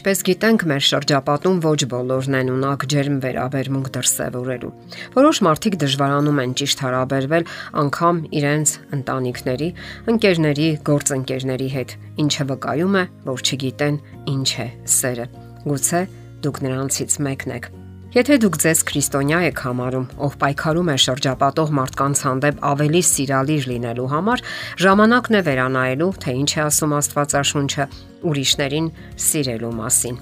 [0.00, 4.70] Ինչպես գիտենք, մեր շրջապատում ոչ բոլորն են ունակ ջերմ վերաբերմունք դրսևորելու։
[5.12, 7.44] Որոշ մարդիկ դժվարանում են ճիշտ հարաբերվել
[7.82, 9.68] անգամ իրենց ընտանիքների,
[10.14, 11.94] ընկերների, գործընկերների հետ,
[12.24, 14.00] ինչը վկայում է, որ չգիտեն
[14.38, 15.28] ինչ է սերը։
[15.68, 16.02] Գուցե
[16.48, 17.70] դուք նրանցից մեկն եք։
[18.10, 24.06] Եթե դուք ձեզ քրիստոնյա եք համարում, ով պայքարում է շրջապատող մարդկանց հանդեպ ավելի սիրալիր լինելու
[24.10, 24.42] համար,
[24.82, 27.86] ժամանակն է վերանայելու, թե ինչ է ասում Աստվածաշունչը
[28.26, 28.90] ուրիշներին
[29.30, 30.18] սիրելու մասին։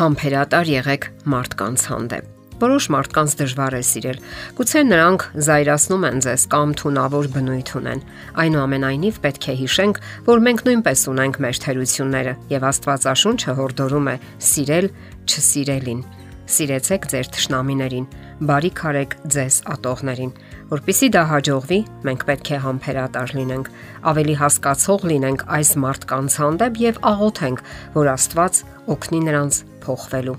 [0.00, 4.18] Համբերատար եղեք մարդկանց հանդեպ։ Որոշ մարդկանց դժվար է սիրել։
[4.58, 8.02] Գուցե նրանք զայրացնում են ձեզ կամ թունավոր բնույթ ունեն։
[8.42, 14.16] Այնուամենայնիվ պետք է հիշենք, որ մենք նույնպես ունենք մեր թերությունները, եւ Աստվածաշունչը հորդորում է
[14.50, 14.90] սիրել
[15.30, 16.02] չսիրելին
[16.50, 18.06] Սիրեցեք ձեր թշնամիներին,
[18.48, 20.32] բարիք արեք ձեզ ատողներին,
[20.70, 21.78] որpիսի դա հաջողվի,
[22.08, 23.70] մենք պետք է համբերատար լինենք,
[24.10, 27.62] ավելի հասկացող լինենք այս մարդկանց հանդեպ եւ աղոթենք,
[27.94, 28.62] որ Աստված
[28.96, 30.38] օգնի նրանց փոխվելու։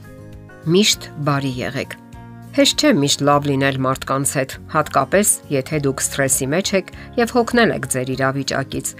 [0.71, 1.95] Միշտ բարի եղեք։
[2.51, 6.89] Հեշտ չէ միշտ լավ լինել մարդկանց հետ, հատկապես եթե դուք սթրեսի մեջ եք
[7.21, 8.91] եւ հոգնել եք ձեր իրավիճակից։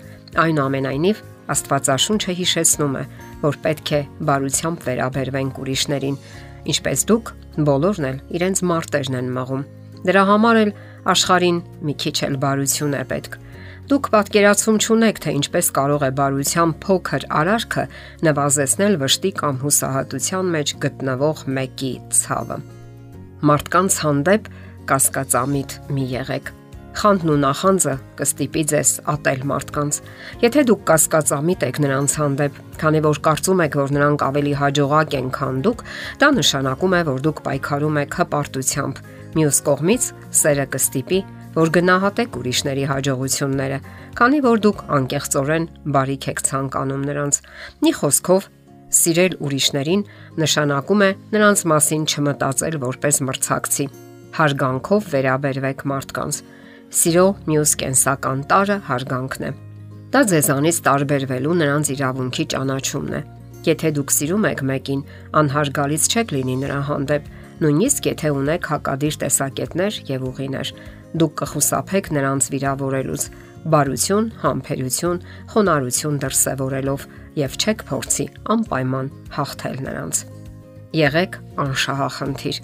[0.45, 1.19] Այնուամենայնիվ
[1.51, 3.03] Աստվածաշունչը հիշեցնում է,
[3.41, 6.17] որ պետք է բարությամբ վերաբերվենք ուրիշներին,
[6.69, 7.31] Ինչպես դուք,
[7.67, 9.63] բոլորն էլ իրենց մարտերն են մաղում։
[10.01, 10.71] Դրա համար էլ
[11.11, 13.37] աշխարհին մի քիչ էլ բարություն է պետք։
[13.91, 17.83] Դուք պատկերացում չունեք, թե ինչպես կարող է բարության փոքր արարքը
[18.27, 22.57] նվազեցնել վշտի կամ հուսահատության մեջ գտնվող մեկի ցավը։
[23.51, 24.49] Մարդկանց հանդեպ
[24.91, 26.55] կասկածամիտ մի եղեք
[26.91, 29.99] Խանդն ու նախանձը կստիպի ձեզ ատել մարդկանց։
[30.41, 35.29] Եթե դուք կասկածամիտ եք նրանց հանդեպ, քանի որ կարծում եք, որ նրանք ավելի հաջողակ են,
[35.37, 35.83] քան դուք,
[36.21, 40.07] դա նշանակում է, որ դուք պայքարում եք հպարտությամբ։ Մյուս կողմից
[40.41, 41.19] սերը կստիպի,
[41.55, 43.77] որ գնահատեք ուրիշների հաջողությունները,
[44.19, 47.39] քանի որ դուք անկեղծորեն բարիք եք ցանկանում նրանց։
[47.81, 48.47] Մի խոսքով,
[48.91, 50.01] սիրել ուրիշներին
[50.43, 53.85] նշանակում է նրանց մասին չմտածել որպես մրցակցի։
[54.31, 56.41] Հարգանքով վերաբերվեք մարդկանց
[56.91, 59.51] Սիրո մյուս կենսական տարը հարգանքն է։
[60.11, 63.21] Դա ձեզանից տարբերվելու նրանց իրավունքի ճանաչումն է։
[63.67, 65.03] Եթե դուք սիրում եք մեկին,
[65.39, 67.29] անհարգալից չեք լինի նրա հանդեպ,
[67.63, 70.73] նույնիսկ եթե ունեք հակադիր տեսակետներ եւ ուղիներ։
[71.21, 73.23] Դուք կխուսափեք նրանց վիրավորելուց,
[73.71, 75.23] բարություն, համբերություն,
[75.55, 77.07] խոնարհություն դրսևորելով
[77.39, 80.25] եւ չեք փորձի անպայման հաղթել նրանց։
[80.91, 82.57] Եղեք անշահախնդիր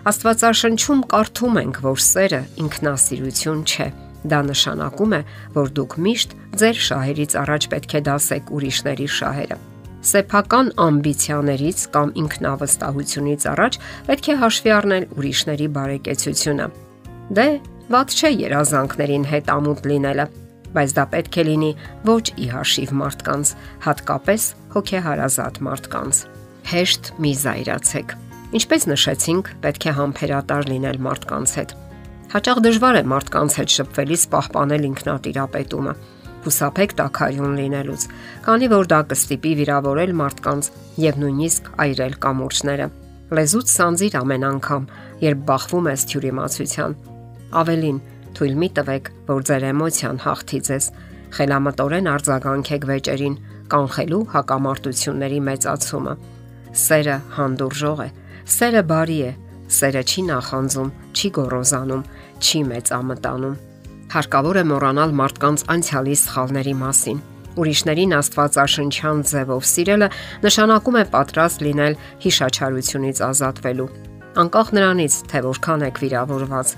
[0.00, 3.86] Աստվածաշնչում կարդում ենք, որ սերը ինքնասիրություն չէ։
[4.32, 5.18] Դա նշանակում է,
[5.52, 6.30] որ դուք միշտ
[6.60, 9.58] ձեր շահերից առաջ պետք է դասեք ուրիշների շահերը։
[10.10, 13.78] Սեփական ամբիցիաներից կամ ինքնավստահությունից առաջ
[14.08, 16.70] պետք է հաշվի առնել ուրիշների բարեկեցությունը։
[17.36, 17.46] Դե,
[17.92, 20.26] ված չէ երազանքներին հետ ամուտ լինելը,
[20.80, 21.70] բայց դա պետք է լինի
[22.08, 26.24] ոչ ի հաշիվ մարդկանց, հատկապես հոգեհարազատ մարդկանց։
[26.70, 28.18] Հեշտ մի զայրացեք
[28.50, 31.74] Ինչպես նշեցինք, պետք է համբերատար լինել մարդկանց հետ։
[32.30, 35.92] Հաճախ դժվար է մարդկանց հետ շփվելիս պահպանել ինքնատիրապետումը։
[36.40, 38.06] Հուսափեք տակայուն լինելուց,
[38.46, 40.70] քանի որ դա կստիպի վիրավորել մարդկանց
[41.04, 42.86] եւ նույնիսկ այրել կամուրջները։
[43.38, 44.88] Լեզուց սանձիր ամեն անգամ,
[45.22, 46.96] երբ բախվում ես թյուրիմացության։
[47.60, 48.00] Ավելին,
[48.34, 50.88] թույլ մի տվեք, որ ձեր էմոցիան հաղթի ձեզ։
[51.38, 53.36] Խելամտորեն արձագանքեք վեճերին,
[53.70, 56.14] կանխելու հակամարտությունների մեծացումը։
[56.80, 58.08] Սերը հանդուրժող է,
[58.50, 59.30] Սերը բարի է,
[59.70, 62.02] սերը չի նախանձում, չի գոռոզանում,
[62.42, 63.56] չի մեծամտանում։
[64.10, 67.20] Հարկավոր է մոռանալ մարդկանց անցյալի սխալների մասին։
[67.60, 70.08] Ուրիշներին Աստվածաշնչյան ձևով սիրելը
[70.46, 73.90] նշանակում է պատրաստ լինել հիշաչարությունից ազատվելու
[74.40, 76.74] անկախ նրանից, թե որքան եք վիրավորված։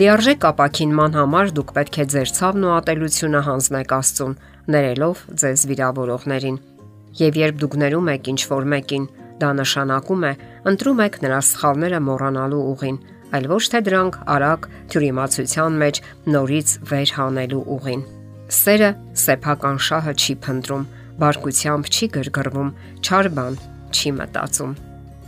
[0.00, 4.34] Լիարժեք ապակինման համար դուք պետք է ձեր ցավն ու ատելությունը հանձնեք Աստծուն,
[4.74, 6.58] ներելով ձեզ վիրավորողներին։
[7.22, 9.06] Եվ երբ դուք ներում եք ինչ որ մեկին,
[9.40, 10.32] Դա նշանակում է
[10.70, 12.98] ընտրում եք նրա սխալները մոռանալու ուղին,
[13.36, 16.00] այլ ոչ թե դրանք արագ թյուրիմացության մեջ
[16.36, 18.04] նորից վեր հանելու ուղին։
[18.56, 18.90] Սերը
[19.26, 20.88] սեփական շահը չի փնտրում,
[21.20, 22.70] բարկությամբ չի գրգռվում,
[23.02, 23.58] չար բան
[23.96, 24.72] չի մտածում։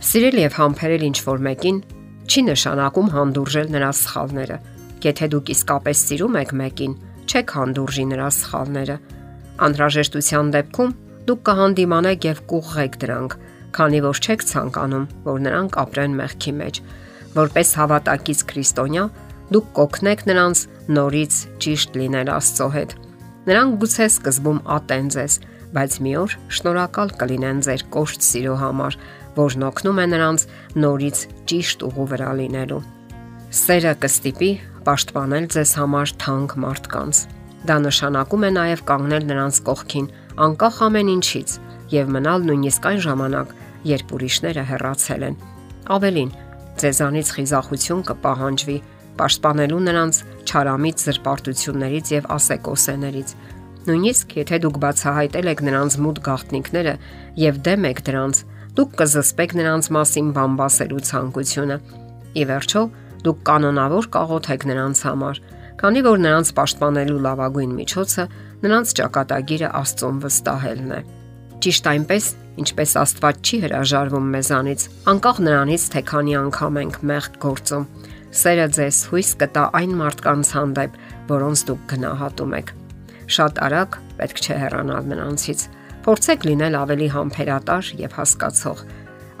[0.09, 1.79] Սիրել եւ համբերել ինչ որ մեկին
[2.29, 4.57] չի նշանակում հանդուրժել նրա սխալները։
[5.03, 6.93] Եթե դուք իսկապես սիրում եք մեկին,
[7.29, 8.97] չեք հանդուրժի նրա սխալները։
[9.65, 10.93] Անհրաժեշտության դեպքում
[11.29, 13.33] դուք կհանդիմանեք եւ կուղղեք դրանք,
[13.75, 16.81] քանի որ չեք ցանկանում, որ նրանք ապրեն մեղքի մեջ։
[17.35, 19.05] Որպես հավատակից քրիստոնյա,
[19.53, 20.63] դուք կօգնեք նրանց
[20.97, 22.95] նորից ճիշտ լինել Աստծո հետ։
[23.49, 25.35] Նրանք գուցե սկզբում ատեն ձեզ,
[25.73, 28.97] բայց մի օր շնորհակալ կլինեն ձեր կոշտ սիրո համար,
[29.39, 30.45] որն օգնում է նրանց
[30.83, 32.81] նորից ճիշտ ուղու վրա լինելու։
[33.59, 34.51] Սերը կստիպի
[34.89, 37.21] պաշտպանել ձեզ համար թանկ մարդկանց։
[37.69, 40.07] Դա նշանակում է նաև կանգնել նրանց կողքին,
[40.45, 41.55] անկախ ամեն ինչից,
[41.93, 43.55] եւ մնալ նույնիսկ այն ժամանակ,
[43.87, 45.35] երբ ուրիշները հեռացել են։
[45.95, 46.31] Ավելին,
[46.79, 48.77] ձեզանից խիզախություն կպահանջվի,
[49.19, 53.33] պաշտպանելու նրանց չարամիտ զրպարտություններից եւ ասեկոսեներից։
[53.89, 56.93] Նույնիսկ եթե դուք բացահայտել եք նրանց մութ գաղտնիքները
[57.39, 58.41] եւ դեմ եք դրանց,
[58.79, 61.77] դուք կզսպեք նրանց մասին բամբասելու ցանկությունը։
[62.39, 62.83] Ի վերջո,
[63.25, 65.39] դուք կանոնավոր կաղոթեք նրանց համար,
[65.79, 68.25] քանի որ նրանց պաշտպանելու լավագույն միջոցը
[68.63, 71.01] նրանց ճակատագիրը Աստծուն վստահելն է։
[71.63, 72.25] Ճիշտ այնպես,
[72.59, 77.87] ինչպես Աստված չի հրաժարվում մեզանից, անկախ նրանից, թե քանի անգամ ենք մեղք գործում։
[78.39, 80.97] Սերը ձեզ հույս կտա այն մարդկանց հանդեպ,
[81.29, 82.73] որոնց դուք գնահատում եք։
[83.29, 85.63] Շատ արագ պետք չէ հեռանալ նրանցից։
[86.05, 88.83] Փորձեք լինել ավելի համբերատար եւ հասկացող։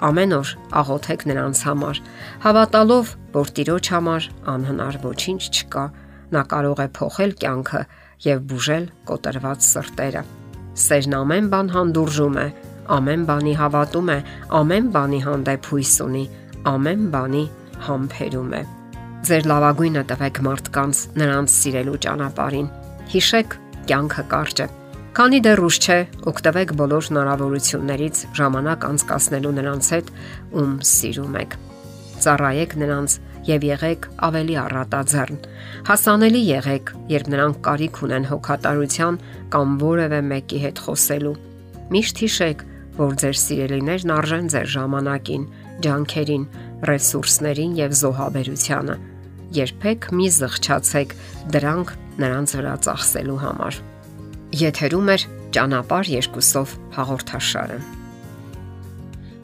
[0.09, 2.01] Ամեն օր աղոթեք նրանց համար,
[2.45, 5.85] հավատալով, որ Տիրոջ համար անհնար ոչինչ չկա։
[6.29, 7.81] Նա կարող է փոխել կյանքը
[8.25, 10.23] եւ բուժել կոտրված սրտերը։
[10.79, 12.47] Սերն ամեն բան հանդուրժում է,
[12.95, 14.17] ամեն բանի հավատում է,
[14.59, 16.25] ամեն բանի հանդեպ հույս ունի,
[16.73, 17.45] ամեն բանի
[17.85, 18.61] համբերում է։
[19.29, 22.67] Ձեր լավագույնը տվեք մարդկանց նրանց սիրելու ճանապարհին։
[23.13, 23.55] Հիշեք,
[23.89, 24.67] կյանքը կարճ է։
[25.19, 25.97] Քանի դեռ ուշ չէ,
[26.29, 30.11] օգտվեք բոլոր հնարավորություններից ժամանակ անցկасնելու նրանց հետ,
[30.61, 31.57] ում սիրում եք։
[32.23, 33.15] Ծառայեք նրանց
[33.49, 35.39] եւ եղեք ավելի առատաձեռն։
[35.89, 39.19] Հասանելի եղեք, երբ նրանք կարիք ունեն հոգատարության
[39.55, 41.35] կամ որևէ մեկի հետ խոսելու։
[41.89, 42.63] Միշտ հիշեք,
[42.99, 45.43] որ ձեր սիրելիներն արժեն ձեր ժամանակին,
[45.85, 46.43] ջանքերին,
[46.89, 48.95] ռեսուրսներին եւ զոհաբերությանը։
[49.55, 51.15] Երբեք մի զղջացեք
[51.55, 53.79] դրանք նրանց վրա ծախսելու համար։
[54.59, 55.17] Եթերում է
[55.55, 57.79] ճանապար երկուսով հաղորդաշարը։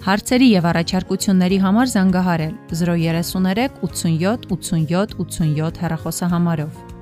[0.06, 6.95] Հարցերի եւ առաջարկությունների համար զանգահարել 033 87 87 87 հեռախոսահամարով։